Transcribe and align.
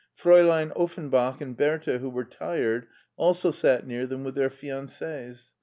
Fraulein 0.15 0.71
Offenbach 0.75 1.41
and 1.41 1.55
Bertha, 1.55 1.99
who 1.99 2.09
were 2.09 2.25
tired, 2.25 2.87
also 3.17 3.51
sat 3.51 3.85
near 3.85 4.07
them 4.07 4.23
with 4.23 4.33
their 4.33 4.49
fiances. 4.49 5.53